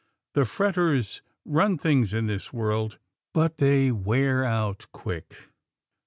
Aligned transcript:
The 0.33 0.45
fretters 0.45 1.21
run 1.45 1.77
things 1.77 2.11
in 2.11 2.25
this 2.25 2.51
world, 2.51 2.97
but 3.35 3.59
they 3.59 3.91
wear 3.91 4.43
out 4.43 4.87
quick." 4.91 5.37